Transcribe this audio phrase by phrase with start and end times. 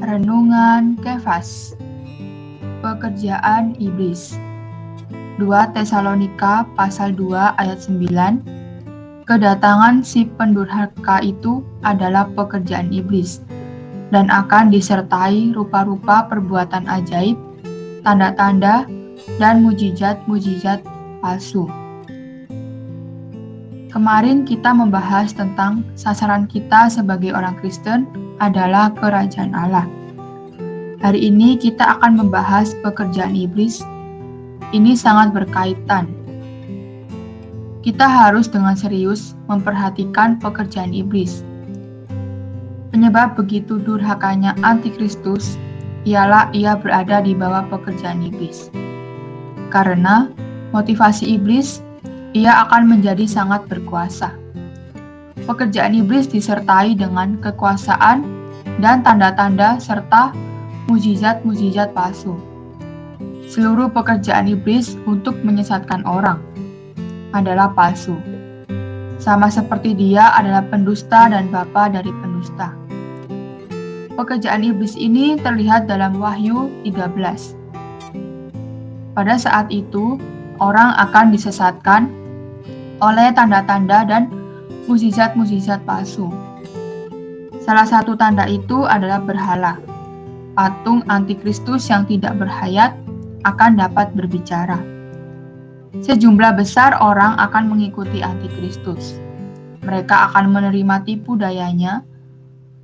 [0.00, 1.76] Renungan Kefas.
[2.80, 4.32] Pekerjaan Iblis.
[5.36, 5.44] 2
[5.76, 13.44] Tesalonika pasal 2 ayat 9 Kedatangan si pendurhaka itu adalah pekerjaan iblis
[14.08, 17.36] dan akan disertai rupa-rupa perbuatan ajaib,
[18.00, 18.88] tanda-tanda,
[19.36, 20.80] dan mujizat-mujizat
[21.20, 21.68] palsu.
[23.92, 29.86] Kemarin kita membahas tentang sasaran kita sebagai orang Kristen adalah kerajaan Allah.
[31.00, 33.84] Hari ini kita akan membahas pekerjaan iblis.
[34.72, 36.12] Ini sangat berkaitan.
[37.80, 41.40] Kita harus dengan serius memperhatikan pekerjaan iblis.
[42.92, 45.56] Penyebab begitu durhakanya antikristus
[46.04, 48.68] ialah ia berada di bawah pekerjaan iblis.
[49.72, 50.28] Karena
[50.76, 51.80] motivasi iblis,
[52.36, 54.39] ia akan menjadi sangat berkuasa.
[55.50, 58.22] Pekerjaan iblis disertai dengan kekuasaan
[58.78, 60.30] dan tanda-tanda serta
[60.86, 62.38] mujizat-mujizat palsu.
[63.50, 66.38] Seluruh pekerjaan iblis untuk menyesatkan orang
[67.34, 68.14] adalah palsu.
[69.18, 72.70] Sama seperti dia adalah pendusta dan bapa dari pendusta.
[74.14, 77.58] Pekerjaan iblis ini terlihat dalam Wahyu 13.
[79.18, 80.14] Pada saat itu,
[80.62, 82.06] orang akan disesatkan
[83.02, 84.30] oleh tanda-tanda dan
[84.86, 86.30] mujizat-mujizat palsu.
[87.60, 89.76] Salah satu tanda itu adalah berhala
[90.60, 92.92] patung antikristus yang tidak berhayat
[93.48, 94.76] akan dapat berbicara.
[96.04, 99.18] Sejumlah besar orang akan mengikuti antikristus.
[99.80, 102.04] Mereka akan menerima tipu dayanya,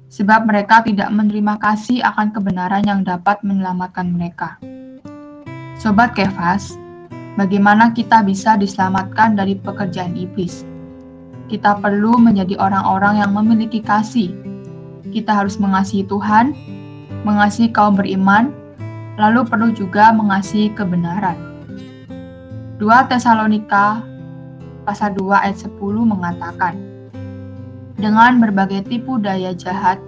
[0.09, 4.57] sebab mereka tidak menerima kasih akan kebenaran yang dapat menyelamatkan mereka.
[5.77, 6.75] Sobat Kefas,
[7.37, 10.65] bagaimana kita bisa diselamatkan dari pekerjaan iblis?
[11.47, 14.35] Kita perlu menjadi orang-orang yang memiliki kasih.
[15.15, 16.53] Kita harus mengasihi Tuhan
[17.27, 18.55] mengasihi kaum beriman,
[19.19, 21.35] lalu perlu juga mengasihi kebenaran.
[22.79, 24.07] 2 Tesalonika
[24.87, 25.75] pasal 2 ayat 10
[26.07, 26.79] mengatakan,
[27.99, 29.99] dengan berbagai tipu daya jahat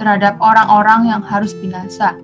[0.00, 2.16] terhadap orang-orang yang harus binasa,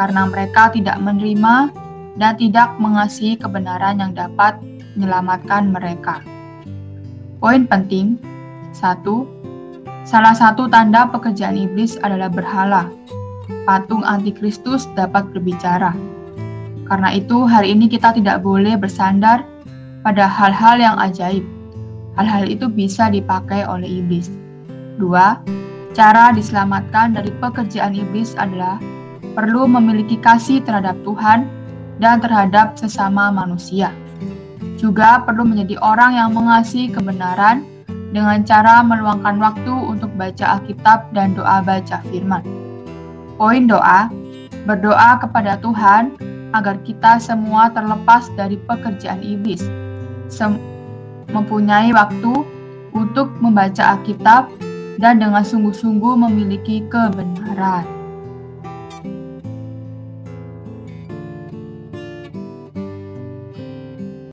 [0.00, 1.68] karena mereka tidak menerima
[2.16, 4.56] dan tidak mengasihi kebenaran yang dapat
[4.96, 6.24] menyelamatkan mereka.
[7.38, 8.18] Poin penting,
[8.74, 9.22] satu,
[10.02, 12.90] salah satu tanda pekerjaan iblis adalah berhala
[13.62, 15.94] patung antikristus dapat berbicara.
[16.90, 19.46] Karena itu, hari ini kita tidak boleh bersandar
[20.02, 21.46] pada hal-hal yang ajaib.
[22.18, 24.34] Hal-hal itu bisa dipakai oleh iblis.
[24.98, 25.38] Dua,
[25.94, 28.82] cara diselamatkan dari pekerjaan iblis adalah
[29.38, 31.46] perlu memiliki kasih terhadap Tuhan
[32.02, 33.94] dan terhadap sesama manusia.
[34.78, 37.66] Juga perlu menjadi orang yang mengasihi kebenaran
[38.14, 42.46] dengan cara meluangkan waktu untuk baca Alkitab dan doa baca firman.
[43.34, 44.06] Poin doa,
[44.64, 46.14] berdoa kepada Tuhan
[46.54, 49.66] agar kita semua terlepas dari pekerjaan iblis,
[50.30, 50.56] Sem
[51.28, 52.46] mempunyai waktu
[52.94, 54.48] untuk membaca Alkitab
[54.96, 57.97] dan dengan sungguh-sungguh memiliki kebenaran.